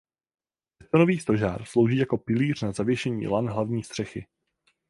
[0.79, 4.27] Betonový stožár slouží jako pilíř na zavěšení lan hlavní střechy.